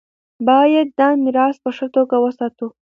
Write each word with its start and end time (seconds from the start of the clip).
باید 0.47 0.87
دا 0.99 1.09
میراث 1.23 1.55
په 1.63 1.69
ښه 1.77 1.87
توګه 1.95 2.15
وساتو. 2.19 2.67